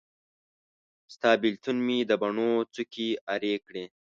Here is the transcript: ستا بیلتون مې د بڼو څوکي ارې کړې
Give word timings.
ستا 1.13 1.31
بیلتون 1.41 1.77
مې 1.85 1.97
د 2.09 2.11
بڼو 2.21 2.51
څوکي 2.73 3.09
ارې 3.33 3.53
کړې 3.65 3.85